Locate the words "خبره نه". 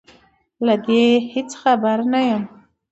1.61-2.21